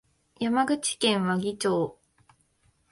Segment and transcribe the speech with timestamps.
[0.39, 1.99] 山口県和木町